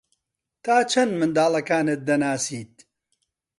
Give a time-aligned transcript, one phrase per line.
[0.63, 2.73] تا چەند منداڵەکانت دەناسیت؟